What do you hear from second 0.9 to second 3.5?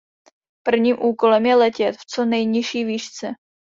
úkolem je letět v co nejnižší výšce.